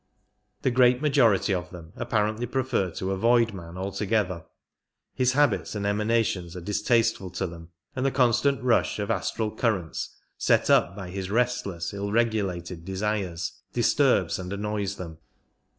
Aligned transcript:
The 0.63 0.71
great 0.71 0.99
majority 0.99 1.53
of 1.53 1.69
them 1.69 1.93
apparently 1.95 2.47
prefer 2.47 2.89
to 2.89 3.11
avoid 3.11 3.53
man 3.53 3.77
altogether; 3.77 4.45
his 5.13 5.33
habits 5.33 5.75
and 5.75 5.85
emanations 5.85 6.55
are 6.55 6.61
distasteful 6.61 7.29
to 7.29 7.45
them, 7.45 7.69
and 7.95 8.03
the 8.03 8.09
constant 8.09 8.63
rush 8.63 8.97
of 8.97 9.11
astral 9.11 9.55
currents 9.55 10.15
set 10.39 10.71
up 10.71 10.95
by 10.95 11.11
his 11.11 11.29
restless, 11.29 11.93
ill 11.93 12.11
regulated 12.11 12.83
desires 12.83 13.61
disturbs 13.73 14.39
and 14.39 14.51
annoys 14.51 14.95
them. 14.95 15.19